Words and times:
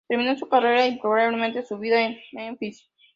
Terminó 0.07 0.35
su 0.35 0.49
carrera 0.49 0.87
y, 0.87 0.99
probablemente 0.99 1.61
su 1.63 1.77
vida, 1.77 2.01
en 2.01 2.17
Menfis. 2.31 2.89